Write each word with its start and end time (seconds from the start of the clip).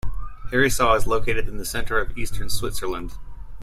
Herisau 0.51 0.97
is 0.97 1.05
located 1.05 1.47
in 1.47 1.57
the 1.57 1.63
centre 1.63 1.99
of 1.99 2.17
eastern 2.17 2.49
Switzerland. 2.49 3.13